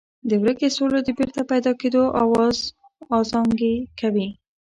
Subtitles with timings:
[0.29, 2.57] د ورکې سولې د بېرته پیدا کېدو آواز
[3.17, 4.27] ازانګې کوي.